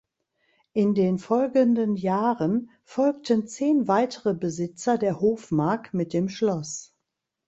In 0.73 0.95
den 0.95 1.19
folgenden 1.19 1.95
Jahren 1.95 2.71
folgten 2.85 3.45
zehn 3.45 3.87
weitere 3.87 4.33
Besitzer 4.33 4.97
der 4.97 5.19
Hofmark 5.21 5.93
mit 5.93 6.11
dem 6.13 6.27
Schloss. 6.27 6.95